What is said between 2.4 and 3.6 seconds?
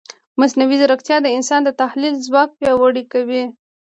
پیاوړی کوي.